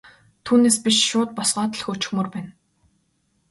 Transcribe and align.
Түүнээс 0.45 0.77
биш 0.85 0.97
шууд 1.09 1.29
босгоод 1.37 1.71
л 1.77 1.83
хөөчихмөөр 1.85 2.27
байна. 2.33 2.51